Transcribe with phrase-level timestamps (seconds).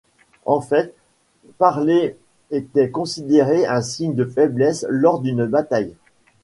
[0.47, 0.95] En fait,
[1.59, 2.17] parler
[2.49, 5.93] était considéré un signe de faiblesse lors d'une bataille.